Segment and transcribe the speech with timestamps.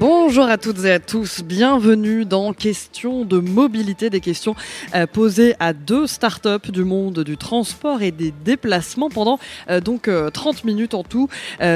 [0.00, 4.56] Bonjour à toutes et à tous, bienvenue dans Questions de mobilité, des questions
[4.94, 9.38] euh, posées à deux startups du monde du transport et des déplacements pendant
[9.68, 11.28] euh, donc 30 euh, minutes en tout.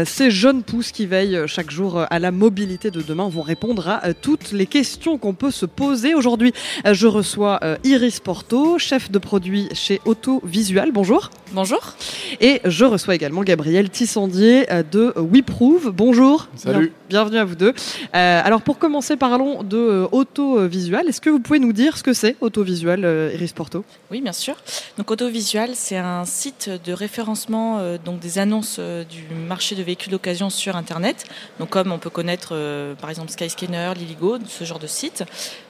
[0.07, 4.14] ces jeunes pousses qui veillent chaque jour à la mobilité de demain vont répondre à
[4.14, 6.14] toutes les questions qu'on peut se poser.
[6.14, 6.54] Aujourd'hui,
[6.91, 10.93] je reçois Iris Porto, chef de produit chez Autovisual.
[10.93, 11.29] Bonjour.
[11.53, 11.95] Bonjour.
[12.40, 15.90] Et je reçois également Gabriel Tissandier de WeProve.
[15.90, 16.48] Bonjour.
[16.56, 16.93] Salut.
[17.09, 17.75] bienvenue à vous deux.
[18.14, 21.09] Euh, alors pour commencer, parlons de euh, autovisual.
[21.09, 23.85] Est-ce que vous pouvez nous dire ce que c'est autovisual, euh, Iris Porto?
[24.13, 24.54] Oui, bien sûr.
[24.99, 30.50] Donc autovisual, c'est un site de référencement donc des annonces du marché de véhicules d'occasion
[30.50, 31.25] sur Internet.
[31.59, 32.55] Donc comme on peut connaître
[33.00, 35.25] par exemple Skyscanner, Liligo, ce genre de site.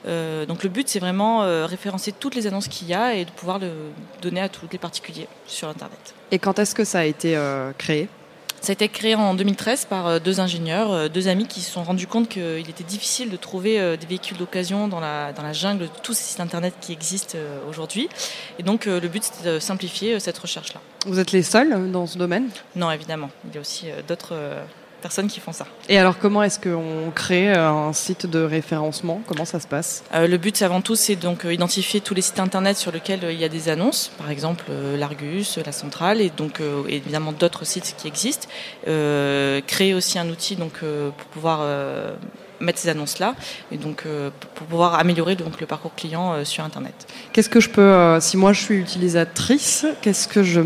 [0.05, 3.57] donc le but, c'est vraiment référencer toutes les annonces qu'il y a et de pouvoir
[3.59, 3.71] le
[4.21, 6.13] donner à tous les particuliers sur Internet.
[6.31, 7.39] Et quand est-ce que ça a été
[7.77, 8.07] créé?
[8.65, 11.69] Ça a été créé en 2013 par euh, deux ingénieurs, euh, deux amis qui se
[11.69, 15.43] sont rendus compte qu'il était difficile de trouver euh, des véhicules d'occasion dans la, dans
[15.43, 17.37] la jungle de tous ces sites internet qui existent
[17.69, 18.09] aujourd'hui.
[18.57, 20.81] Et donc le but c'était de simplifier cette recherche-là.
[21.05, 22.49] Vous êtes les seuls dans ce domaine?
[22.75, 23.29] Non, évidemment.
[23.47, 24.33] Il y a aussi d'autres
[25.05, 25.67] personnes qui font ça.
[25.87, 29.21] Et alors, comment est-ce qu'on crée euh, un site de référencement?
[29.27, 30.03] Comment ça se passe?
[30.15, 33.19] Euh, Le but, avant tout, c'est donc euh, identifier tous les sites internet sur lesquels
[33.29, 34.65] il y a des annonces, par exemple
[34.97, 38.47] l'Argus, la Centrale, et donc évidemment d'autres sites qui existent.
[38.83, 41.59] créer aussi un outil donc pour pouvoir
[42.59, 43.35] mettre ces annonces-là
[43.71, 47.07] et donc pour pouvoir améliorer donc le parcours client sur Internet.
[47.33, 50.61] Qu'est-ce que je peux, si moi je suis utilisatrice, qu'est-ce que je,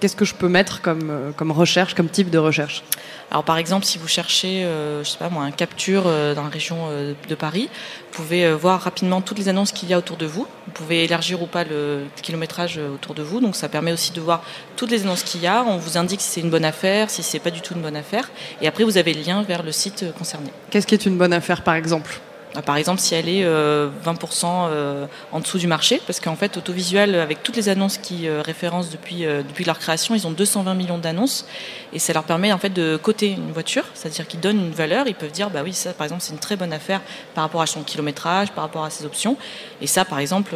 [0.00, 2.82] qu'est-ce que je peux mettre comme, comme recherche, comme type de recherche?
[3.30, 6.42] Alors par exemple, si vous cherchez, euh, je sais pas moi, un capture euh, dans
[6.42, 7.70] la région euh, de Paris,
[8.10, 10.48] vous pouvez voir rapidement toutes les annonces qu'il y a autour de vous.
[10.66, 14.20] Vous pouvez élargir ou pas le kilométrage autour de vous, donc ça permet aussi de
[14.20, 14.42] voir
[14.76, 15.62] toutes les annonces qu'il y a.
[15.62, 17.96] On vous indique si c'est une bonne affaire, si c'est pas du tout une bonne
[17.96, 18.28] affaire,
[18.60, 20.50] et après vous avez le lien vers le site concerné.
[20.70, 22.18] Qu'est-ce qui est une bonne affaire, par exemple
[22.64, 27.14] par exemple, si elle est 20% euh, en dessous du marché, parce qu'en fait, Autovisual,
[27.14, 30.74] avec toutes les annonces qui euh, référencent depuis, euh, depuis leur création, ils ont 220
[30.74, 31.46] millions d'annonces,
[31.92, 35.06] et ça leur permet en fait de coter une voiture, c'est-à-dire qu'ils donnent une valeur,
[35.06, 37.00] ils peuvent dire, bah oui, ça par exemple, c'est une très bonne affaire
[37.34, 39.36] par rapport à son kilométrage, par rapport à ses options,
[39.80, 40.54] et ça, par exemple,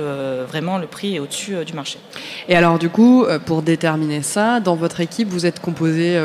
[0.49, 1.99] vraiment, le prix est au-dessus du marché.
[2.49, 6.21] Et alors, du coup, pour déterminer ça, dans votre équipe, vous êtes composé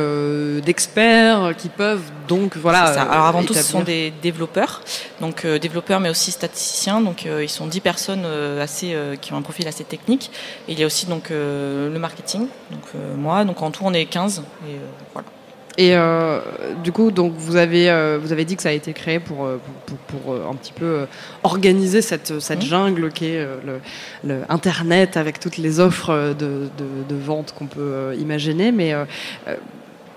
[0.63, 2.83] d'experts qui peuvent donc, voilà.
[2.83, 4.81] Alors, avant tout, ce sont des développeurs,
[5.19, 7.01] donc développeurs mais aussi statisticiens.
[7.01, 10.31] Donc euh, ils sont 10 personnes euh, assez, euh, qui ont un profil assez technique.
[10.67, 13.45] Et il y a aussi donc le marketing, donc moi.
[13.45, 14.75] Donc en tout on est 15 et
[15.13, 15.27] voilà.
[15.77, 15.95] Et
[16.83, 17.85] du coup, donc vous avez
[18.21, 19.47] vous avez dit que ça a été créé pour
[20.07, 21.05] pour, un petit peu
[21.43, 22.67] organiser cette cette mmh.
[22.67, 23.47] jungle qui est
[24.25, 28.71] le, Internet avec toutes les offres de, de, de vente qu'on peut imaginer.
[28.71, 28.93] Mais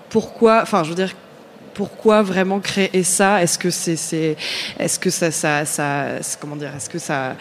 [0.09, 1.13] pourquoi Enfin, je veux dire,
[1.73, 3.41] pourquoi vraiment créer ça?
[3.41, 4.37] Est-ce que c'est,
[4.79, 7.35] est-ce que ça, ça, ça comment dire Est-ce que ça,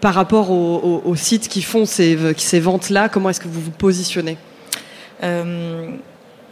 [0.00, 4.36] par rapport aux, sites qui font ces, ces ventes-là, comment est-ce que vous vous positionnez?
[5.22, 5.90] Euh,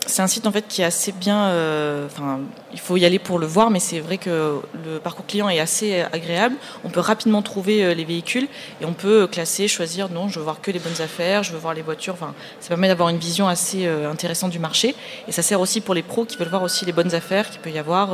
[0.07, 1.47] c'est un site en fait qui est assez bien.
[1.47, 2.41] Euh, enfin,
[2.73, 5.61] il faut y aller pour le voir, mais c'est vrai que le parcours client est
[5.61, 6.57] assez agréable.
[6.85, 8.49] On peut rapidement trouver euh, les véhicules
[8.81, 10.09] et on peut classer, choisir.
[10.11, 12.15] Non, je veux voir que les bonnes affaires, je veux voir les voitures.
[12.15, 14.95] Enfin, ça permet d'avoir une vision assez euh, intéressante du marché
[15.29, 17.61] et ça sert aussi pour les pros qui veulent voir aussi les bonnes affaires qu'il
[17.61, 18.11] peut y avoir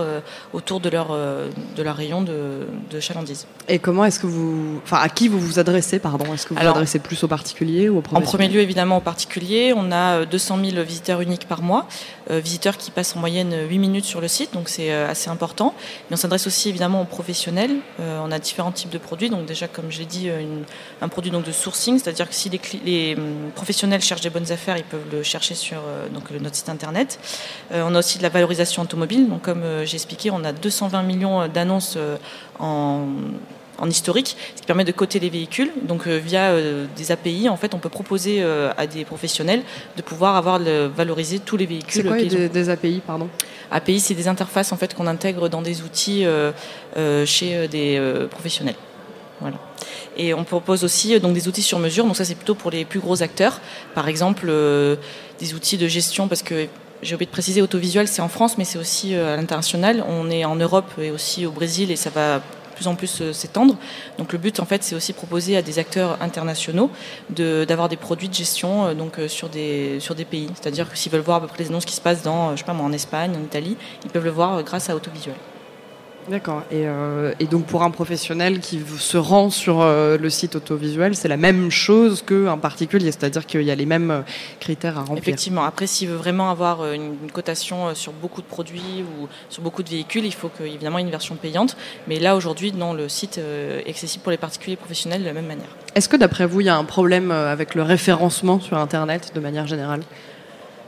[0.52, 3.46] autour de leur de leur rayon de, de chalandise.
[3.68, 6.32] Et comment est-ce que vous, enfin, à qui vous vous adressez, pardon?
[6.32, 9.02] Est-ce que vous vous adressez plus aux particuliers ou aux En premier lieu, évidemment, aux
[9.02, 9.72] particuliers.
[9.76, 11.81] On a 200 000 visiteurs uniques par mois.
[12.30, 15.28] Euh, visiteurs qui passent en moyenne 8 minutes sur le site, donc c'est euh, assez
[15.28, 15.74] important.
[16.08, 17.76] Mais on s'adresse aussi évidemment aux professionnels.
[18.00, 20.30] Euh, on a différents types de produits, donc déjà comme je l'ai dit,
[21.00, 22.50] un produit donc de sourcing, c'est-à-dire que si
[22.84, 25.82] les, hum, professionnels cherchent des bonnes affaires, ils peuvent le chercher sur
[26.12, 27.18] donc, notre site internet.
[27.70, 31.48] on a aussi de la valorisation automobile, donc comme j'ai expliqué, on a 220 millions
[31.48, 31.98] d'annonces
[32.58, 33.06] en
[33.82, 35.70] en historique, ce qui permet de coter les véhicules.
[35.82, 39.62] Donc euh, via euh, des API, en fait, on peut proposer euh, à des professionnels
[39.96, 42.02] de pouvoir avoir le, valoriser tous les véhicules.
[42.02, 43.28] C'est quoi des, API, pardon?
[43.72, 46.24] API, c'est des interfaces en fait qu'on intègre dans des outils
[47.24, 48.00] chez des
[48.30, 48.76] professionnels.
[49.40, 49.56] Voilà.
[50.16, 52.04] Et on propose aussi donc des outils sur mesure.
[52.04, 53.60] Donc ça, c'est plutôt pour les plus gros acteurs.
[53.94, 54.46] Par exemple,
[55.40, 56.66] des outils de gestion, parce que
[57.00, 60.04] j'ai oublié de préciser, autovisuel, c'est en France, mais c'est aussi à l'international.
[60.06, 62.42] On est en Europe et aussi au Brésil, et ça va
[62.82, 63.76] plus en plus euh, s'étendre.
[64.18, 66.90] Donc le but, en fait, c'est aussi proposer à des acteurs internationaux
[67.30, 70.48] d'avoir des produits de gestion euh, donc, euh, sur, des, sur des pays.
[70.54, 72.56] C'est-à-dire que s'ils veulent voir à peu près les annonces qui se passent dans, je
[72.56, 75.36] sais pas moi, en Espagne, en Italie, ils peuvent le voir grâce à Autovisuel.
[76.28, 76.62] D'accord.
[76.70, 76.84] Et,
[77.40, 81.70] et, donc pour un professionnel qui se rend sur le site autovisuel, c'est la même
[81.70, 84.24] chose qu'un particulier, c'est-à-dire qu'il y a les mêmes
[84.60, 85.18] critères à remplir.
[85.18, 85.64] Effectivement.
[85.64, 89.88] Après, s'il veut vraiment avoir une, cotation sur beaucoup de produits ou sur beaucoup de
[89.88, 91.76] véhicules, il faut qu'il évidemment une version payante.
[92.06, 95.32] Mais là, aujourd'hui, non, le site est accessible pour les particuliers et professionnels de la
[95.32, 95.76] même manière.
[95.94, 99.40] Est-ce que d'après vous, il y a un problème avec le référencement sur Internet de
[99.40, 100.02] manière générale?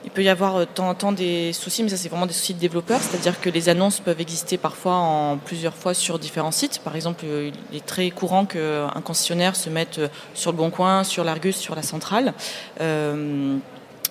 [0.04, 2.34] Il peut y avoir de temps en temps des soucis, mais ça c'est vraiment des
[2.34, 6.50] soucis de développeurs, c'est-à-dire que les annonces peuvent exister parfois en plusieurs fois sur différents
[6.50, 6.80] sites.
[6.84, 10.00] Par exemple, il est très courant qu'un concessionnaire se mette
[10.34, 12.34] sur le Bon Coin, sur l'Argus, sur la centrale.
[12.80, 13.56] Euh,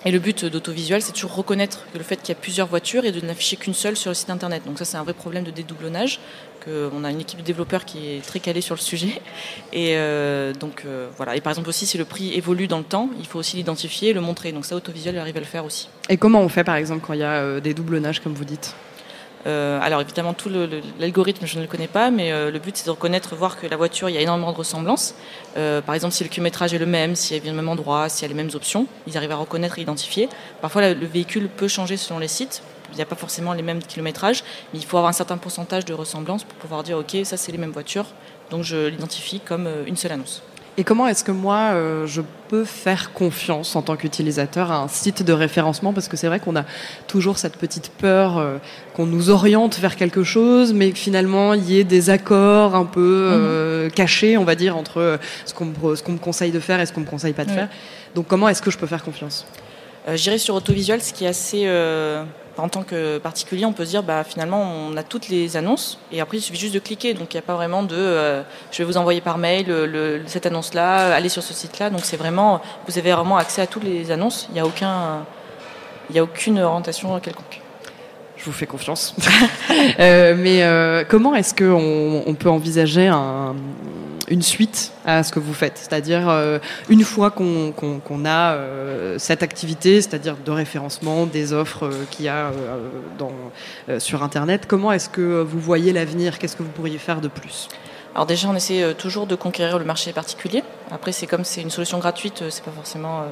[0.04, 3.12] et le but d'autovisuel, c'est toujours reconnaître le fait qu'il y a plusieurs voitures et
[3.12, 4.62] de n'afficher qu'une seule sur le site internet.
[4.66, 6.20] Donc ça, c'est un vrai problème de dédoublonnage.
[6.60, 9.20] Que on a une équipe de développeurs qui est très calée sur le sujet.
[9.72, 11.36] Et euh, donc euh, voilà.
[11.36, 14.10] Et par exemple aussi, si le prix évolue dans le temps, il faut aussi l'identifier
[14.10, 14.52] et le montrer.
[14.52, 15.88] Donc ça, autovisuel arrive à le faire aussi.
[16.08, 18.44] Et comment on fait par exemple quand il y a euh, des doublonnages, comme vous
[18.44, 18.74] dites?
[19.46, 20.50] Euh, alors évidemment, tout
[20.98, 23.66] l'algorithme, je ne le connais pas, mais euh, le but c'est de reconnaître, voir que
[23.66, 25.14] la voiture, il y a énormément de ressemblances.
[25.56, 28.08] Euh, par exemple, si le kilométrage est le même, s'il y a le même endroit,
[28.08, 30.28] s'il y a les mêmes options, ils arrivent à reconnaître et identifier.
[30.60, 32.62] Parfois, le véhicule peut changer selon les sites.
[32.92, 35.84] Il n'y a pas forcément les mêmes kilométrages, mais il faut avoir un certain pourcentage
[35.84, 38.06] de ressemblance pour pouvoir dire, ok, ça c'est les mêmes voitures,
[38.50, 40.42] donc je l'identifie comme une seule annonce.
[40.76, 44.88] Et comment est-ce que moi, euh, je peux faire confiance en tant qu'utilisateur à un
[44.88, 45.92] site de référencement?
[45.92, 46.64] Parce que c'est vrai qu'on a
[47.06, 48.58] toujours cette petite peur euh,
[48.94, 52.86] qu'on nous oriente vers quelque chose, mais que finalement, il y ait des accords un
[52.86, 53.92] peu euh, mhm.
[53.92, 57.06] cachés, on va dire, entre ce qu'on me, conseille de faire et ce qu'on me
[57.06, 57.68] conseille pas de faire.
[58.16, 59.46] Donc comment est-ce que je peux faire confiance?
[60.14, 61.66] J'irai sur Autovisual, ce qui est assez
[62.58, 65.98] en tant que particulier, on peut se dire bah, finalement on a toutes les annonces
[66.12, 67.14] et après il suffit juste de cliquer.
[67.14, 69.66] Donc il n'y a pas vraiment de euh, je vais vous envoyer par mail
[70.26, 71.90] cette annonce-là, allez sur ce site-là.
[71.90, 74.46] Donc c'est vraiment vous avez vraiment accès à toutes les annonces.
[74.50, 75.24] Il n'y a aucun
[76.14, 77.60] a aucune orientation quelconque.
[78.36, 79.14] Je vous fais confiance.
[80.00, 83.54] Euh, mais euh, comment est-ce qu'on on peut envisager un,
[84.28, 85.78] une suite à ce que vous faites.
[85.78, 92.04] C'est-à-dire, euh, une fois qu'on a euh, cette activité, c'est-à-dire de référencement des offres euh,
[92.10, 92.50] qu'il y a
[93.98, 96.38] sur Internet, comment est-ce que vous voyez l'avenir?
[96.38, 97.68] Qu'est-ce que vous pourriez faire de plus?
[98.14, 100.62] Alors déjà, on essaie toujours de conquérir le marché particulier.
[100.90, 103.24] Après, c'est comme c'est une solution gratuite, c'est pas forcément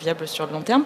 [0.00, 0.84] viable sur le long terme,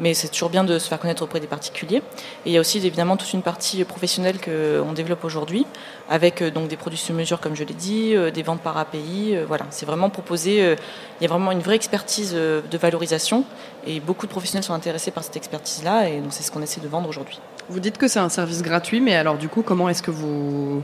[0.00, 2.02] mais c'est toujours bien de se faire connaître auprès des particuliers.
[2.44, 5.66] Et il y a aussi évidemment toute une partie professionnelle qu'on développe aujourd'hui,
[6.08, 8.76] avec euh, donc des produits sur mesure, comme je l'ai dit, euh, des ventes par
[8.76, 9.36] API.
[9.36, 10.76] Euh, voilà, c'est vraiment proposé.
[11.20, 13.44] Il y a vraiment une vraie expertise de valorisation,
[13.86, 16.80] et beaucoup de professionnels sont intéressés par cette expertise-là, et donc c'est ce qu'on essaie
[16.80, 17.38] de vendre aujourd'hui.
[17.68, 20.82] Vous dites que c'est un service gratuit, mais alors du coup, comment est-ce que vous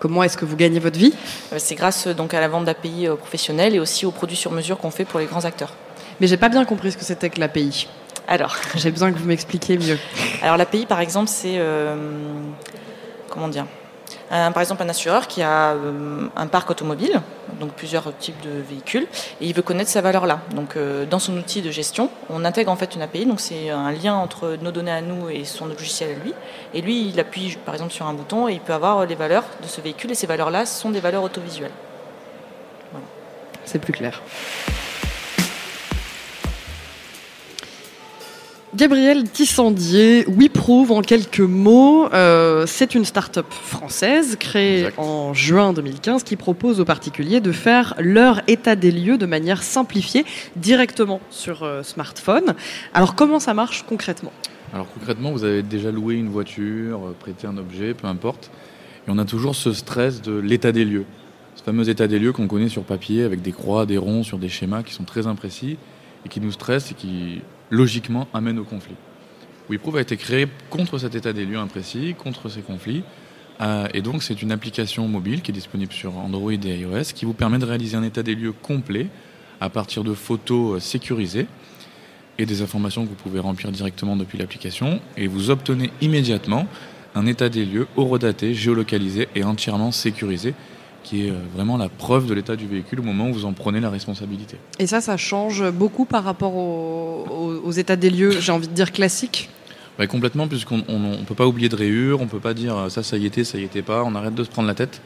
[0.00, 1.14] Comment est-ce que vous gagnez votre vie?
[1.58, 4.90] C'est grâce donc à la vente d'API professionnels et aussi aux produits sur mesure qu'on
[4.90, 5.74] fait pour les grands acteurs.
[6.20, 7.86] Mais j'ai pas bien compris ce que c'était que l'API.
[8.26, 9.98] Alors, j'ai besoin que vous m'expliquiez mieux.
[10.42, 11.94] Alors l'API, par exemple, c'est euh,
[13.28, 13.66] comment dire?
[14.28, 17.20] Par exemple, un assureur qui a euh, un parc automobile,
[17.60, 19.06] donc plusieurs types de véhicules,
[19.40, 20.40] et il veut connaître sa valeur là.
[20.54, 23.70] Donc, euh, dans son outil de gestion, on intègre en fait une API, donc c'est
[23.70, 26.34] un lien entre nos données à nous et son logiciel à lui.
[26.74, 29.44] Et lui, il appuie par exemple sur un bouton et il peut avoir les valeurs
[29.62, 31.70] de ce véhicule, et ces valeurs-là sont des valeurs autovisuelles.
[32.90, 33.06] Voilà.
[33.64, 34.20] C'est plus clair.
[38.76, 46.22] Gabriel Tissandier, WeProve en quelques mots, euh, c'est une start-up française créée en juin 2015
[46.22, 50.24] qui propose aux particuliers de faire leur état des lieux de manière simplifiée
[50.54, 52.54] directement sur euh, smartphone.
[52.94, 54.30] Alors comment ça marche concrètement?
[54.72, 58.52] Alors concrètement, vous avez déjà loué une voiture, euh, prêté un objet, peu importe,
[59.08, 61.06] et on a toujours ce stress de l'état des lieux.
[61.56, 64.38] Ce fameux état des lieux qu'on connaît sur papier avec des croix, des ronds, sur
[64.38, 65.76] des schémas qui sont très imprécis
[66.24, 68.96] et qui nous stressent et qui logiquement amène au conflit.
[69.68, 73.04] WeProve a été créé contre cet état des lieux imprécis, contre ces conflits.
[73.60, 77.24] Euh, et donc, c'est une application mobile qui est disponible sur Android et iOS qui
[77.24, 79.06] vous permet de réaliser un état des lieux complet
[79.60, 81.46] à partir de photos euh, sécurisées
[82.38, 85.00] et des informations que vous pouvez remplir directement depuis l'application.
[85.16, 86.66] Et vous obtenez immédiatement
[87.14, 90.54] un état des lieux horodaté, géolocalisé et entièrement sécurisé
[91.02, 93.52] qui est euh, vraiment la preuve de l'état du véhicule au moment où vous en
[93.52, 94.56] prenez la responsabilité.
[94.78, 98.92] Et ça, ça change beaucoup par rapport aux, états des lieux, j'ai envie de dire
[98.92, 99.48] classiques
[99.98, 102.88] bah, Complètement, puisqu'on ne peut pas oublier de rayures, on ne peut pas dire euh,
[102.88, 105.00] ça, ça y était, ça y était pas, on arrête de se prendre la tête.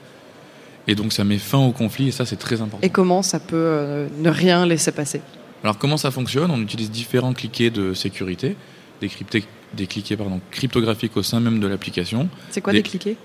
[0.86, 2.86] Et donc ça met fin au conflit et ça, c'est très important.
[2.86, 5.20] Et comment ça peut euh, ne rien laisser passer?
[5.62, 6.50] Alors comment ça fonctionne?
[6.50, 8.56] On utilise différents cliquets de sécurité,
[9.00, 9.10] des,
[9.74, 12.28] des cliquets pardon, cryptographiques au sein même de l'application.
[12.50, 13.16] C'est quoi des cliquets?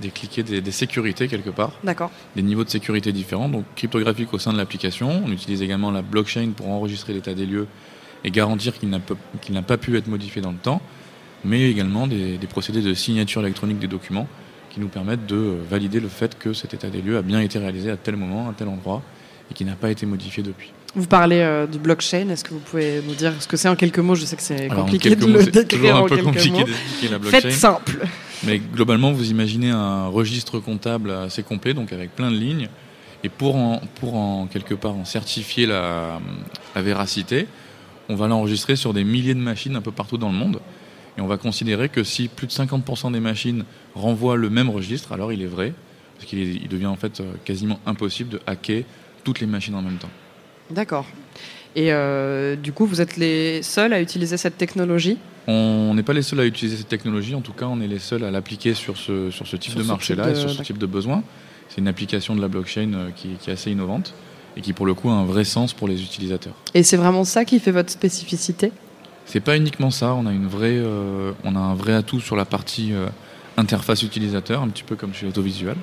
[0.00, 1.72] Des cliquets, des, sécurités quelque part.
[1.84, 2.10] D'accord.
[2.36, 5.22] Des niveaux de sécurité différents, donc cryptographiques au sein de l'application.
[5.24, 7.66] On utilise également la blockchain pour enregistrer l'état des lieux
[8.24, 10.80] et garantir qu'il n'a pas pu être modifié dans le temps,
[11.44, 14.26] mais également des, procédés de signature électronique des documents
[14.70, 17.58] qui nous permettent de valider le fait que cet état des lieux a bien été
[17.58, 19.02] réalisé à tel moment, à tel endroit,
[19.50, 20.72] et qui n'a pas été modifié depuis.
[20.96, 23.76] Vous parlez euh, du blockchain, est-ce que vous pouvez nous dire ce que c'est en
[23.76, 24.14] quelques mots?
[24.14, 26.64] Je sais que c'est compliqué de le décrire en quelques mots.
[27.10, 27.40] La blockchain.
[27.40, 27.98] Faites simple.
[28.46, 32.68] Mais globalement, vous imaginez un registre comptable assez complet, donc avec plein de lignes.
[33.22, 36.20] Et pour en, pour en quelque part en certifier la,
[36.74, 37.46] la véracité,
[38.08, 40.60] on va l'enregistrer sur des milliers de machines un peu partout dans le monde.
[41.16, 45.12] Et on va considérer que si plus de 50% des machines renvoient le même registre,
[45.12, 45.72] alors il est vrai,
[46.16, 48.84] parce qu'il devient en fait euh, quasiment impossible de hacker
[49.22, 50.10] toutes les machines en même temps.
[50.70, 51.06] D'accord.
[51.76, 55.18] Et euh, du coup, vous êtes les seuls à utiliser cette technologie?
[55.46, 57.98] On n'est pas les seuls à utiliser cette technologie, en tout cas, on est les
[57.98, 60.86] seuls à l'appliquer sur ce, sur ce type de marché-là et sur ce type de
[60.86, 61.22] besoin.
[61.68, 64.14] C'est une application de la blockchain euh, qui, qui, est assez innovante
[64.56, 66.54] et qui, pour le coup, a un vrai sens pour les utilisateurs.
[66.72, 68.70] Et c'est vraiment ça qui fait votre spécificité?
[69.26, 72.36] C'est pas uniquement ça, on a, une vraie, euh, on a un vrai atout sur
[72.36, 73.06] la partie euh,
[73.56, 75.76] interface utilisateur, un petit peu comme chez l'autovisuel.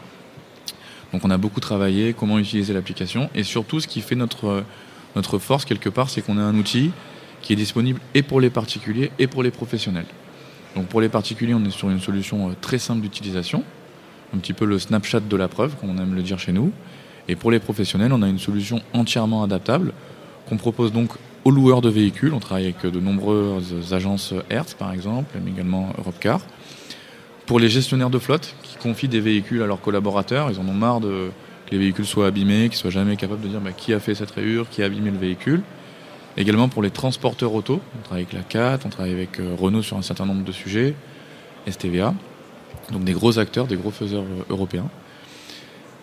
[1.11, 4.63] Donc on a beaucoup travaillé comment utiliser l'application et surtout ce qui fait notre,
[5.15, 6.91] notre force quelque part, c'est qu'on a un outil
[7.41, 10.05] qui est disponible et pour les particuliers et pour les professionnels.
[10.75, 13.63] Donc pour les particuliers, on est sur une solution euh, très simple d'utilisation,
[14.33, 16.71] un petit peu le Snapchat de la preuve, comme on aime le dire chez nous.
[17.27, 19.93] Et pour les professionnels, on a une solution entièrement adaptable
[20.47, 21.11] qu'on propose donc
[21.43, 22.33] aux loueurs de véhicules.
[22.33, 26.41] On travaille avec de nombreuses agences Hertz par exemple, mais également Europcar.
[27.45, 30.73] Pour les gestionnaires de flotte qui confient des véhicules à leurs collaborateurs, ils en ont
[30.73, 31.31] marre de,
[31.71, 34.31] les véhicules soient abîmés, qu'ils soient jamais capables de dire bah, qui a fait cette
[34.31, 35.61] rayure, qui a abîmé le véhicule.
[36.37, 39.81] Également pour les transporteurs auto, on travaille avec la CAT, on travaille avec euh, Renault
[39.81, 40.95] sur un certain nombre de sujets,
[41.69, 42.13] STVA,
[42.91, 44.89] donc des gros acteurs, des gros faiseurs euh, européens.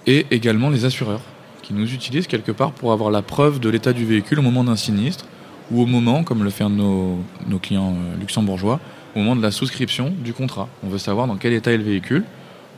[0.07, 1.23] Et également les assureurs,
[1.63, 4.65] qui nous utilisent quelque part pour avoir la preuve de l'état du véhicule au moment
[4.65, 5.27] d'un sinistre,
[5.71, 8.81] ou au moment, comme le font nos, nos clients euh, luxembourgeois,
[9.15, 10.69] au moment de la souscription du contrat.
[10.83, 12.25] On veut savoir dans quel état est le véhicule.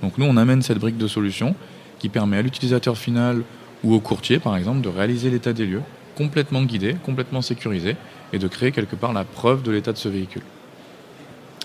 [0.02, 1.54] Donc nous, on amène cette brique de solution
[2.00, 3.42] qui permet à l'utilisateur final
[3.84, 5.82] ou au courtier, par exemple, de réaliser l'état des lieux,
[6.16, 7.96] complètement guidé, complètement sécurisé,
[8.32, 10.42] et de créer quelque part la preuve de l'état de ce véhicule.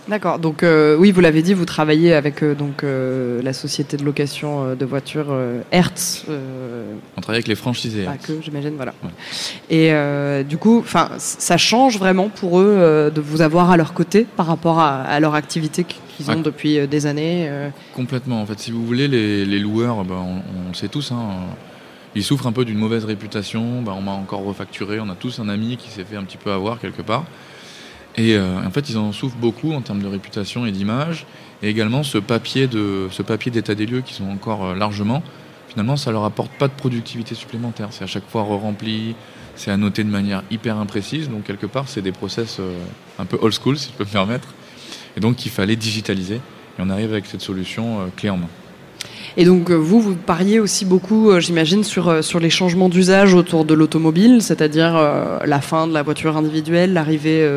[0.08, 0.38] D'accord.
[0.40, 4.04] Donc euh, oui, vous l'avez dit, vous travaillez avec euh, donc euh, la société de
[4.04, 5.36] location de voitures
[5.72, 6.26] Hertz.
[7.18, 8.04] On travaille avec les franchisés.
[8.04, 8.28] pas Hertz.
[8.28, 8.94] que, j'imagine, voilà.
[9.04, 9.10] Ouais.
[9.70, 14.26] Et du coup, enfin, ça change vraiment pour eux de vous avoir à leur côté
[14.36, 17.50] par rapport à, à leur activité qu'ils ont depuis des années.
[17.94, 18.42] Complètement.
[18.42, 21.30] En fait, si vous voulez, les, les loueurs, ben, on, on le sait tous, hein,
[22.16, 23.82] ils souffrent un peu d'une mauvaise réputation.
[23.82, 25.00] Ben, on m'a encore refacturé.
[25.00, 27.26] On a tous un ami qui s'est fait un petit peu avoir quelque part.
[28.18, 31.26] Et euh, en fait, ils en souffrent beaucoup en termes de réputation et d'image.
[31.62, 35.22] Et également, ce papier de ce papier d'état des lieux qui sont encore euh, largement,
[35.68, 37.90] finalement, ça leur apporte pas de productivité supplémentaire.
[37.92, 39.16] C'est à chaque fois re-rempli,
[39.56, 41.30] c'est noter de manière hyper imprécise.
[41.30, 42.78] Donc quelque part, c'est des process euh,
[43.20, 44.48] un peu old school, si je peux me permettre.
[45.18, 46.36] Et donc, il fallait digitaliser.
[46.36, 48.50] Et on arrive avec cette solution clé en main.
[49.38, 52.90] Et donc euh, vous, vous pariez aussi beaucoup, euh, j'imagine, sur, euh, sur les changements
[52.90, 54.96] d'usage autour de l'automobile, c'est-à-dire
[55.46, 57.48] la fin de la voiture individuelle, l'arrivée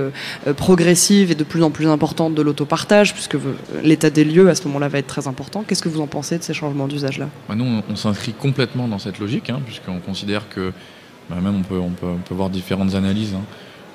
[0.57, 3.37] progressive et de plus en plus importante de l'autopartage, puisque
[3.83, 5.65] l'état des lieux à ce moment-là va être très important.
[5.67, 7.29] Qu'est-ce que vous en pensez de ces changements d'usage-là?
[7.49, 10.73] Bah, nous, on, s'inscrit complètement dans cette logique, hein, puisqu'on considère que,
[11.31, 13.45] bah, même on peut, on, peut, voir différentes analyses, hein,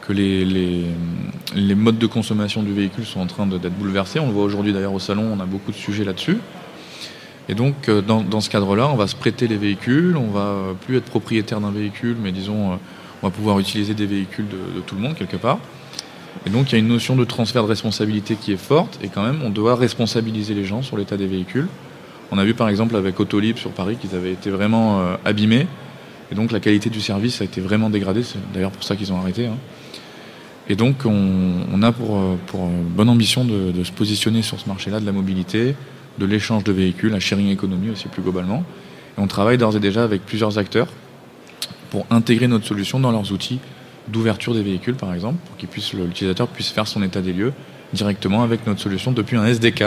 [0.07, 4.19] que les, les, modes de consommation du véhicule sont en train d'être bouleversés.
[4.19, 6.37] On le voit aujourd'hui d'ailleurs au salon, on a beaucoup de sujets là-dessus.
[7.50, 10.39] Et donc, euh, dans, dans ce cadre-là, on va se prêter les véhicules, on va
[10.39, 12.75] euh, plus être propriétaire d'un véhicule, mais disons, euh,
[13.21, 15.59] on va pouvoir utiliser des véhicules de, tout le monde quelque part.
[16.45, 19.09] Et donc, il y a une notion de transfert de responsabilité qui est forte, et
[19.09, 21.67] quand même, on doit responsabiliser les gens sur l'état des véhicules.
[22.31, 25.67] On a vu par exemple avec Autolib sur Paris qu'ils avaient été vraiment abîmés,
[26.31, 28.23] et donc la qualité du service a été vraiment dégradée.
[28.23, 29.45] C'est d'ailleurs pour ça qu'ils ont arrêté.
[29.45, 29.57] hein.
[30.67, 34.67] Et donc, on, on a pour, pour bonne ambition de, de se positionner sur ce
[34.67, 35.75] marché-là de la mobilité,
[36.20, 38.63] de l'échange de véhicules, la sharing economy aussi plus globalement.
[39.17, 40.88] Et on travaille d'ores et déjà avec plusieurs acteurs
[41.89, 43.60] pour intégrer notre solution dans leurs outils
[44.08, 45.65] d'ouverture des véhicules, par exemple, pour que
[46.05, 47.53] l'utilisateur puisse faire son état des lieux
[47.93, 49.86] directement avec notre solution depuis un SDK.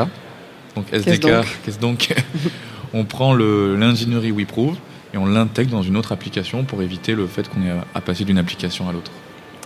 [0.75, 2.15] Donc SDK, donc qu'est-ce donc
[2.95, 4.77] On prend l'ingénierie WeProve
[5.13, 8.25] et on l'intègre dans une autre application pour éviter le fait qu'on ait à- passer
[8.25, 9.11] d'une application à l'autre.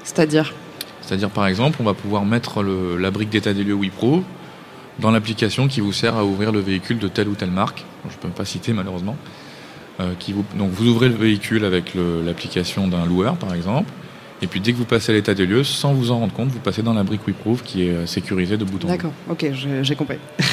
[0.02, 0.52] C'est-à-dire?
[1.02, 4.24] C'est-à-dire, par exemple, on va pouvoir mettre le- la brique d'état des lieux WePro
[4.98, 7.84] dans l'application qui vous sert à ouvrir le véhicule de telle ou telle marque.
[8.08, 9.16] Je ne peux pas citer malheureusement.
[10.00, 13.90] Euh, qui vous, donc vous ouvrez le véhicule avec l'application d'un loueur, par exemple.
[14.42, 16.48] Et puis dès que vous passez à l'état des lieux, sans vous en rendre compte,
[16.48, 18.86] vous passez dans la brique WeProve qui est euh, sécurisée de bout en bout.
[18.88, 19.46] D'accord, ok,
[19.82, 20.16] j'ai compris.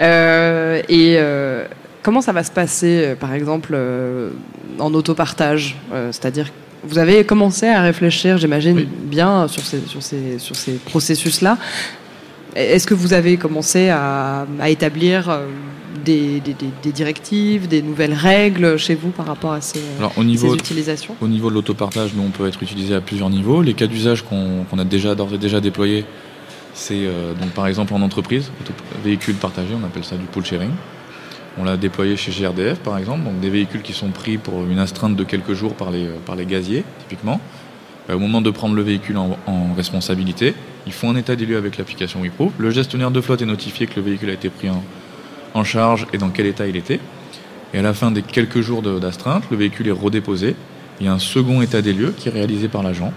[0.00, 1.66] Euh, et euh,
[2.02, 4.30] comment ça va se passer, par exemple, euh,
[4.78, 5.76] en autopartage
[6.12, 6.50] C'est-à-dire,
[6.84, 8.88] vous avez commencé à réfléchir, j'imagine, Oui.
[9.04, 11.58] bien sur ces, sur ces, sur ces processus-là.
[12.54, 15.46] Est-ce que vous avez commencé à, à établir euh,
[16.04, 16.42] des,
[16.92, 19.80] directives, des nouvelles règles chez vous par rapport à ces,
[20.16, 21.16] au niveau, utilisations?
[21.20, 23.62] Au niveau de l'autopartage, nous, on peut être utilisé à plusieurs niveaux.
[23.62, 26.04] Les cas d'usage qu'on a déjà d'ores et déjà déployés,
[26.74, 28.50] c'est euh, donc par exemple en entreprise,
[29.04, 30.70] véhicule partagé, on appelle ça du pool sharing.
[31.58, 34.78] On l'a déployé chez GRDF par exemple, donc des véhicules qui sont pris pour une
[34.78, 37.40] astreinte de quelques jours par les, par les gaziers, typiquement.
[38.10, 39.36] Euh, au moment de prendre le véhicule en,
[39.76, 40.54] responsabilité,
[40.86, 42.52] ils font un état des lieux avec l'application WePro.
[42.58, 44.68] Le gestionnaire de flotte est notifié que le véhicule a été pris
[45.54, 47.00] en, charge et dans quel état il était.
[47.74, 50.56] Et à la fin des quelques jours d'astreinte, le véhicule est redéposé.
[51.00, 53.12] Il y a un second état des lieux qui est réalisé par l'agent.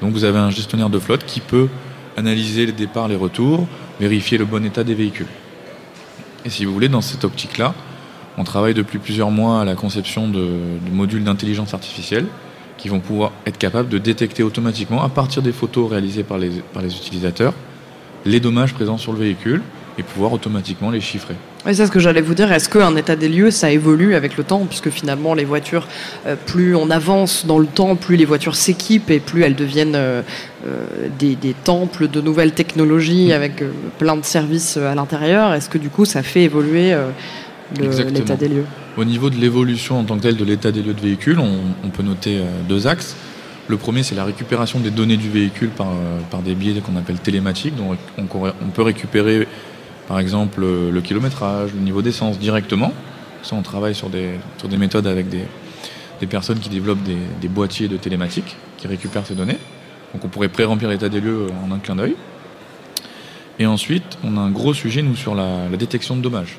[0.00, 1.68] Donc vous avez un gestionnaire de flotte qui peut
[2.16, 3.66] analyser les départs, les retours,
[4.00, 5.26] vérifier le bon état des véhicules.
[6.44, 7.74] Et si vous voulez, dans cette optique-là,
[8.38, 10.48] on travaille depuis plusieurs mois à la conception de
[10.90, 12.26] modules d'intelligence artificielle
[12.82, 16.50] qui vont pouvoir être capables de détecter automatiquement, à partir des photos réalisées par les,
[16.72, 17.54] par les utilisateurs,
[18.24, 19.62] les dommages présents sur le véhicule
[19.98, 21.36] et pouvoir automatiquement les chiffrer.
[21.64, 22.50] Oui, c'est ce que j'allais vous dire.
[22.50, 25.86] Est-ce qu'un état des lieux, ça évolue avec le temps Puisque finalement, les voitures,
[26.26, 29.94] euh, plus on avance dans le temps, plus les voitures s'équipent et plus elles deviennent
[29.94, 30.22] euh,
[30.66, 30.86] euh,
[31.20, 33.32] des, des, temples de nouvelles technologies mm.
[33.32, 33.64] avec
[33.98, 35.54] plein de services à l'intérieur.
[35.54, 36.96] Est-ce que du coup, ça fait évoluer
[37.78, 38.64] l'état des lieux
[38.96, 41.88] au niveau de l'évolution en tant que telle de l'état des lieux de véhicule, on,
[41.88, 43.16] peut noter euh, deux axes.
[43.68, 46.96] Le premier, c'est la récupération des données du véhicule par, euh, par des biais qu'on
[46.96, 47.74] appelle télématiques.
[47.76, 49.46] Donc on, on, peut récupérer,
[50.08, 52.92] par exemple, le kilométrage, le niveau d'essence directement.
[53.42, 55.44] Ça, on travaille sur des, sur des méthodes avec des,
[56.20, 59.58] des personnes qui développent des, des, boîtiers de télématique qui récupèrent ces données.
[60.12, 62.14] Donc on pourrait pré-remplir l'état des lieux en un clin d'œil.
[63.58, 66.58] Et ensuite, on a un gros sujet, nous, sur la, la détection de dommages.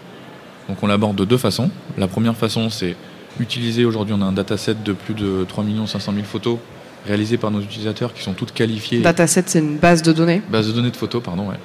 [0.70, 1.70] Donc on l'aborde de deux façons.
[1.98, 2.96] La première façon, c'est
[3.40, 6.58] utiliser aujourd'hui, on a un dataset de plus de 3 500 000 photos
[7.06, 9.02] réalisées par nos utilisateurs qui sont toutes qualifiées.
[9.02, 11.58] Dataset, c'est une base de données Base de données de photos, pardon, ouais.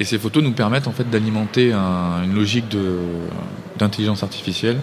[0.00, 2.64] Et ces photos nous permettent en fait d'alimenter une logique
[3.78, 4.78] d'intelligence artificielle.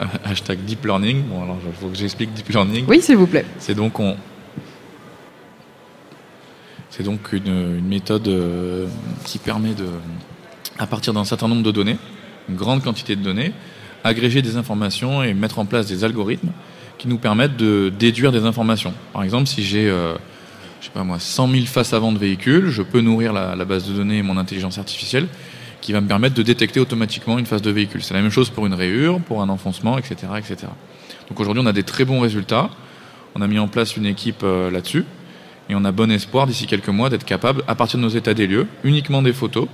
[0.24, 1.22] hashtag deep learning.
[1.24, 2.84] Bon, alors il faut que j'explique deep learning.
[2.88, 3.44] Oui, s'il vous plaît.
[3.58, 4.16] C'est donc on,
[6.90, 8.86] c'est donc une, une méthode euh,
[9.24, 9.86] qui permet de
[10.78, 11.96] à partir d'un certain nombre de données,
[12.48, 13.52] une grande quantité de données,
[14.02, 16.50] agréger des informations et mettre en place des algorithmes
[16.98, 18.92] qui nous permettent de déduire des informations.
[19.12, 20.14] Par exemple, si j'ai, euh,
[20.80, 23.88] je sais pas moi, 100 000 faces avant de véhicules, je peux nourrir la, base
[23.88, 25.26] de données et mon intelligence artificielle
[25.80, 28.02] qui va me permettre de détecter automatiquement une face de véhicule.
[28.02, 30.68] C'est la même chose pour une rayure, pour un enfoncement, etc., etc.
[31.28, 32.70] Donc aujourd'hui, on a des très bons résultats.
[33.34, 35.04] On a mis en place une équipe euh, là-dessus
[35.68, 38.34] et on a bon espoir d'ici quelques mois d'être capable, à partir de nos états
[38.34, 39.66] des lieux, uniquement des photos,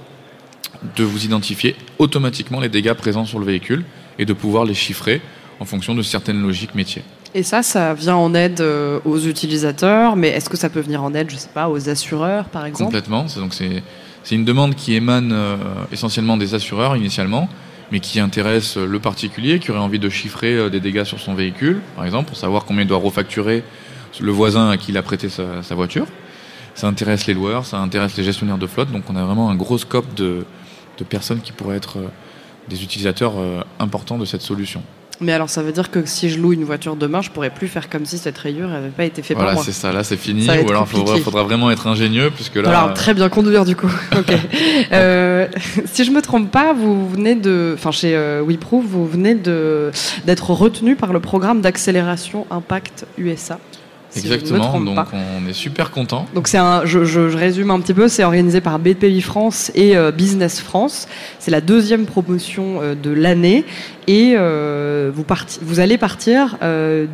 [0.96, 3.84] de vous identifier automatiquement les dégâts présents sur le véhicule
[4.18, 5.20] et de pouvoir les chiffrer
[5.60, 7.02] en fonction de certaines logiques métiers.
[7.34, 11.02] Et ça, ça vient en aide euh, aux utilisateurs, mais est-ce que ça peut venir
[11.02, 12.86] en aide, je sais pas, aux assureurs, par exemple?
[12.86, 13.26] Complètement.
[13.36, 13.82] Donc c'est
[14.22, 15.56] c'est une demande qui émane euh,
[15.92, 17.48] essentiellement des assureurs initialement,
[17.90, 21.34] mais qui intéresse le particulier qui aurait envie de chiffrer euh, des dégâts sur son
[21.34, 23.62] véhicule, par exemple, pour savoir combien il doit refacturer
[24.20, 26.06] le voisin à qui il a prêté sa, sa voiture.
[26.74, 29.54] Ça intéresse les loueurs, ça intéresse les gestionnaires de flotte, donc on a vraiment un
[29.54, 30.44] gros scope de,
[31.00, 32.08] de personnes qui pourraient être euh,
[32.68, 34.82] des utilisateurs euh, importants de cette solution.
[35.22, 37.68] Mais alors, ça veut dire que si je loue une voiture demain, je pourrais plus
[37.68, 39.52] faire comme si cette rayure n'avait pas été faite par moi.
[39.52, 39.92] Voilà, c'est ça.
[39.92, 40.46] Là, c'est fini.
[40.46, 42.70] Ou alors, il faudra, vraiment être ingénieux, puisque là.
[42.70, 43.90] Alors, très bien conduire du coup.
[44.16, 44.32] ok.
[44.92, 45.46] Euh,
[45.84, 49.90] si je me trompe pas, vous venez de, enfin, chez euh, vous venez de
[50.24, 53.58] d'être retenu par le programme d'accélération Impact USA.
[54.16, 56.26] Exactement, donc on est super content.
[56.34, 59.96] Donc c'est un, je, je, résume un petit peu, c'est organisé par BPI France et
[59.96, 61.06] euh, Business France.
[61.38, 63.64] C'est la deuxième promotion euh, de l'année
[64.06, 65.24] et euh, vous,
[65.62, 66.58] vous allez partir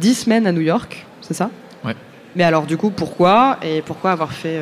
[0.01, 1.51] dix semaines à New York, c'est ça?
[1.85, 1.95] Ouais.
[2.35, 4.59] Mais alors du coup, pourquoi et pourquoi avoir fait,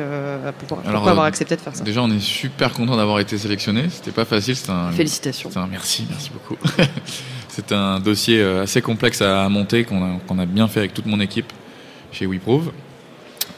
[0.67, 1.83] pourquoi, avoir accepté de faire ça?
[1.83, 3.85] Déjà, on est super content d'avoir été sélectionné.
[3.89, 4.55] C'était pas facile.
[4.69, 5.49] Un, Félicitations.
[5.55, 6.57] Un, merci, merci beaucoup.
[7.47, 11.05] c'est un dossier assez complexe à monter qu'on a, qu'on a bien fait avec toute
[11.05, 11.51] mon équipe
[12.15, 12.71] chez WeProve.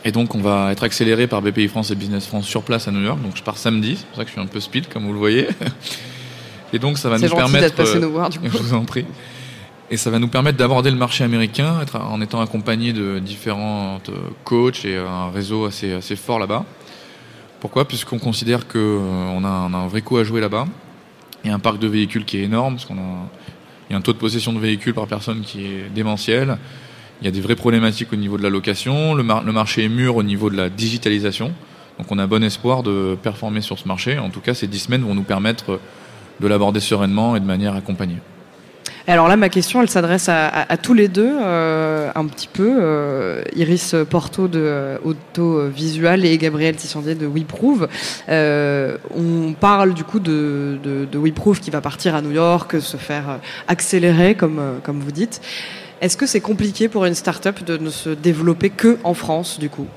[0.04, 2.91] Et donc, on va être accéléré par BPI France et Business France sur place à
[2.91, 3.22] New York.
[3.22, 3.98] Donc, je pars samedi.
[3.98, 5.48] C'est pour ça que je suis un peu speed, comme vous le voyez.
[6.74, 7.76] Et donc, ça va nous permettre.
[7.76, 8.48] Passé nous voir, du coup.
[8.52, 9.06] Je vous en prie.
[9.89, 14.02] Et ça va nous permettre d'aborder le marché américain en étant accompagné de différents
[14.43, 16.65] coachs et un réseau assez, assez fort là-bas.
[17.62, 17.88] Pourquoi?
[17.88, 20.65] Puisqu'on considère qu'on euh, a, a, un vrai coup à jouer là-bas.
[21.43, 23.30] Il y a un parc de véhicules qui est énorme, parce qu'on a,
[23.89, 26.58] il y a un taux de possession de véhicules par personne qui est démentiel.
[27.21, 29.15] Il y a des vraies problématiques au niveau de la location.
[29.15, 31.51] Le, marché est mûr au niveau de la digitalisation.
[31.97, 34.19] Donc on a bon espoir de performer sur ce marché.
[34.19, 35.80] En tout cas, ces dix semaines vont nous permettre
[36.39, 38.17] de l'aborder sereinement et de manière accompagnée.
[39.08, 41.38] Alors là, ma question, elle s'adresse à, tous les deux.
[41.41, 47.88] Euh, un petit peu, Iris Porto de Autovisual et Gabriel Tissandier de WeProve.
[48.27, 53.39] on parle du coup de, de, de qui va partir à New York, se faire
[53.67, 55.41] accélérer, comme vous dites.
[56.01, 59.69] Est-ce que c'est compliqué pour une start-up de ne se développer que en France, du
[59.69, 59.88] coup?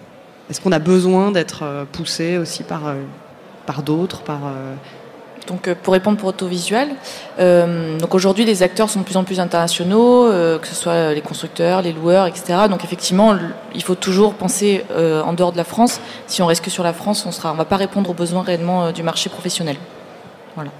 [0.48, 2.94] Est-ce qu'on a besoin d'être poussé aussi par,
[3.66, 4.40] par d'autres par,
[5.50, 6.90] donc, euh, pour répondre pour autovisuel,
[7.38, 11.12] euh, donc aujourd'hui les acteurs sont de plus en plus internationaux, euh, que ce soit
[11.12, 12.68] les constructeurs, les loueurs, etc.
[12.68, 13.36] Donc effectivement,
[13.74, 16.00] il faut toujours penser en dehors de la France.
[16.26, 18.42] Si on reste que sur la France, on sera, on va pas répondre aux besoins
[18.42, 19.76] réellement du marché professionnel.
[20.54, 20.70] Voilà.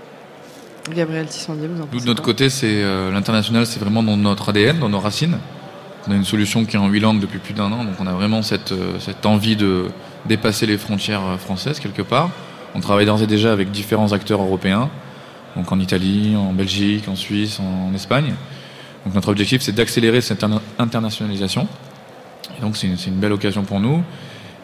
[0.95, 4.79] Gabriel Tissandier, vous en Nous, de notre côté, c'est l'international, c'est vraiment dans notre ADN,
[4.79, 5.39] dans nos racines.
[6.09, 8.07] On a une solution qui est en huit langues depuis plus d'un an, donc on
[8.07, 9.87] a vraiment cette, cette envie de
[10.27, 12.31] dépasser les frontières françaises quelque part.
[12.75, 14.89] On travaille d'ores et déjà avec différents acteurs européens,
[15.57, 18.35] donc en Italie, en Belgique, en Suisse, en, Espagne.
[19.05, 20.45] Donc notre objectif, c'est d'accélérer cette
[20.79, 21.67] internationalisation.
[22.57, 24.03] Et donc c'est une, belle occasion pour nous.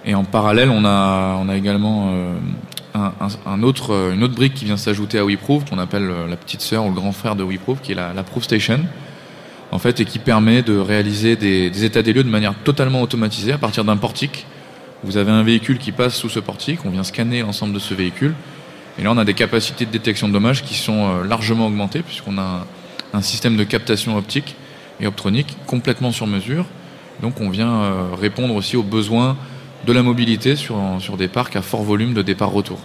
[0.04, 2.34] Et en parallèle, on a, on a également euh,
[3.46, 6.60] un, autre, une autre brique qui vient s'ajouter à WeProve, qu'on appelle euh, la petite
[6.60, 8.80] sœur ou le grand frère de WeProve, qui est la, la Proof Station,
[9.72, 13.52] en fait, et qui permet de réaliser des, états des lieux de manière totalement automatisée
[13.52, 14.46] à partir d'un portique
[15.04, 17.94] vous avez un véhicule qui passe sous ce portique, on vient scanner l'ensemble de ce
[17.94, 18.34] véhicule,
[18.98, 22.02] et là on a des capacités de détection de dommages qui sont euh, largement augmentées,
[22.02, 22.66] puisqu'on a
[23.12, 24.56] un, système de captation optique
[25.00, 26.66] et optronique complètement sur mesure.
[27.22, 29.36] Donc on vient euh, répondre aussi aux besoins
[29.84, 32.78] de la mobilité sur, sur des parcs à fort volume de départ-retour.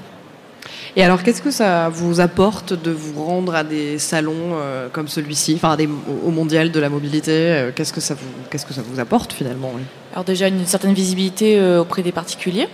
[0.97, 5.07] Et alors, qu'est-ce que ça vous apporte de vous rendre à des salons euh, comme
[5.07, 5.77] celui-ci, enfin
[6.25, 9.31] au mondial de la mobilité euh, Qu'est-ce que ça vous, qu'est-ce que ça vous apporte
[9.31, 9.71] finalement
[10.11, 12.67] Alors déjà une certaine visibilité euh, auprès des particuliers.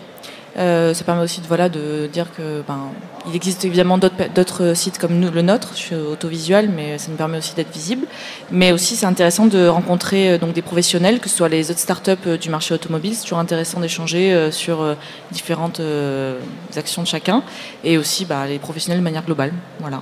[0.58, 2.90] Euh, ça permet aussi de, voilà, de dire que ben,
[3.28, 7.38] il existe évidemment d'autres sites comme le nôtre, je suis autovisuel, mais ça nous permet
[7.38, 8.08] aussi d'être visible.
[8.52, 11.80] Mais aussi, c'est intéressant de rencontrer euh, donc des professionnels, que ce soit les autres
[11.80, 13.16] startups euh, du marché automobile.
[13.16, 14.96] C'est toujours intéressant d'échanger sur
[15.32, 15.82] différentes
[16.76, 17.44] actions de chacun,
[17.84, 19.54] et aussi bah, les professionnels de manière globale.
[19.80, 20.02] Voilà.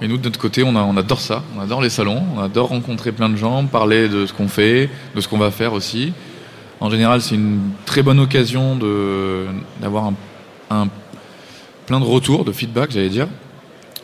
[0.00, 1.42] Et nous, de notre côté, on, on adore ça.
[1.56, 4.90] On adore les salons, on adore rencontrer plein de gens, parler de ce qu'on fait,
[5.14, 6.12] de ce qu'on va faire aussi.
[6.80, 8.78] En général, c'est une très bonne occasion
[9.80, 10.14] d'avoir un,
[11.86, 13.28] plein de retours, de feedback, j'allais dire,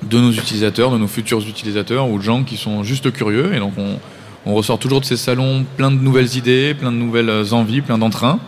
[0.02, 3.54] de nos utilisateurs, de nos futurs utilisateurs ou de gens qui sont juste curieux.
[3.54, 7.52] Et donc, on, ressort toujours de ces salons plein de nouvelles idées, plein de nouvelles
[7.52, 8.40] envies, plein d'entrains.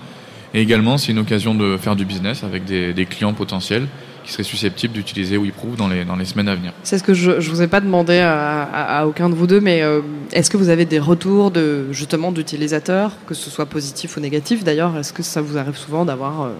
[0.54, 3.86] Et également, c'est une occasion de faire du business avec des clients potentiels
[4.24, 6.72] qui serait susceptible d'utiliser WeProof dans les, dans les semaines à venir.
[6.82, 9.82] C'est ce que je ne vous ai pas demandé à, aucun de vous deux, mais
[9.82, 10.00] euh,
[10.32, 11.52] est-ce que vous avez des retours
[11.90, 16.04] justement d'utilisateurs, que ce soit positif ou négatif d'ailleurs Est-ce que ça vous arrive souvent
[16.04, 16.42] d'avoir...
[16.42, 16.52] Euh,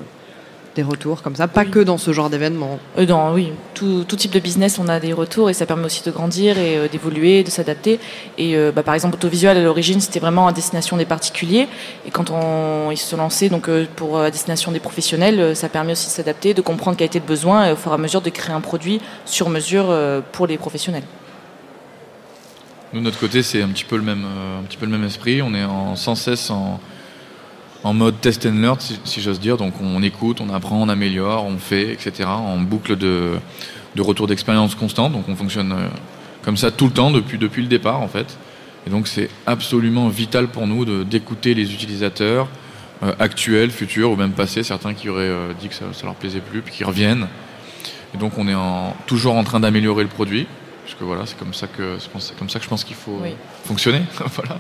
[0.75, 2.79] des retours comme ça, pas que dans ce genre d'événement.
[2.99, 5.85] Euh, dans, oui, tout, tout, type de business, on a des retours et ça permet
[5.85, 8.01] aussi de grandir et euh, d'évoluer, de s'adapter.
[8.39, 11.69] Et euh, bah, par exemple, Autovisual, à l'origine, c'était vraiment à destination des particuliers.
[12.07, 16.07] Et quand on, ils se lançaient donc, pour à destination des professionnels, ça permet aussi
[16.07, 18.31] de s'adapter, de comprendre quel était le besoin et au fur et à mesure de
[18.31, 19.95] créer un produit sur mesure
[20.33, 21.05] pour les professionnels.
[22.93, 25.05] Nous, de notre côté, c'est un petit peu le même, un petit peu le même
[25.05, 25.43] esprit.
[25.43, 26.81] On est en, sans cesse en
[27.85, 29.57] en mode test and learn, si, j'ose dire.
[29.57, 32.25] Donc on écoute, on apprend, on améliore, on fait, etc.
[32.29, 33.39] En boucle de,
[33.99, 35.11] retour d'expérience constant.
[35.11, 35.89] Donc on fonctionne euh,
[36.43, 38.39] comme ça tout le temps, depuis, le départ en fait.
[38.87, 42.49] Et donc c'est absolument vital pour nous d'écouter les utilisateurs
[43.03, 46.15] euh, actuels, futurs ou même passés, certains qui auraient euh, dit que ça, ça leur
[46.15, 47.29] plaisait plus, puis qui reviennent.
[48.15, 48.55] Et donc on est
[49.07, 50.47] toujours en train d'améliorer le produit,
[50.85, 53.21] puisque voilà, c'est comme ça que c'est comme ça que je pense qu'il faut
[53.65, 54.03] fonctionner.
[54.35, 54.59] voilà.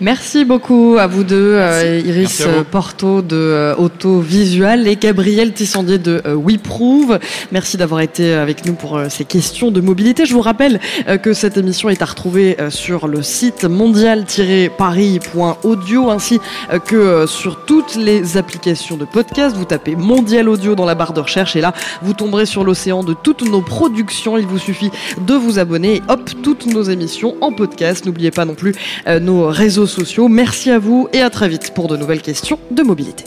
[0.00, 6.20] Merci beaucoup à vous deux, euh, Iris Porto de euh, Autovisual et Gabriel Tissandier de
[6.26, 7.18] euh, WeProve.
[7.50, 10.26] Merci d'avoir été avec nous pour ces questions de mobilité.
[10.26, 10.80] Je vous rappelle
[11.22, 16.40] que cette émission est à retrouver sur le site mondial-paris.audio ainsi
[16.86, 19.56] que sur toutes les applications de podcast.
[19.56, 21.72] Vous tapez Mondial Audio dans la barre de recherche et là,
[22.02, 24.38] vous tomberez sur l'océan de toutes nos productions.
[24.38, 24.90] Il vous suffit
[25.26, 28.06] de vous abonner et hop, toutes nos émissions en podcast.
[28.06, 28.74] N'oubliez pas non plus
[29.20, 30.28] nos réseaux sociaux.
[30.28, 33.24] Merci à vous et à très vite pour de nouvelles questions de mobilité.